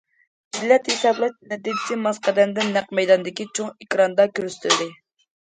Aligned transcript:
بېلەت 0.55 0.87
ھېسابلاش 0.91 1.35
نەتىجىسى 1.51 1.97
ماس 2.05 2.21
قەدەمدە 2.29 2.65
نەق 2.71 2.89
مەيداندىكى 3.01 3.47
چوڭ 3.61 3.71
ئېكراندا 3.75 4.29
كۆرسىتىلدى. 4.41 4.91